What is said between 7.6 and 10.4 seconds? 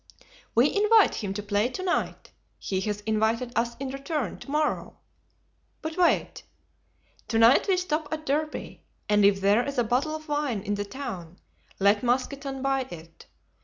we stop at Derby; and if there is a bottle of